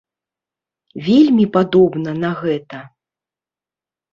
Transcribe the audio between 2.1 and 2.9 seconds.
на гэта.